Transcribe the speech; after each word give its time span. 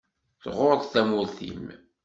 Tɣuṛṛeḍ 0.43 0.83
tamurt-im. 0.93 1.65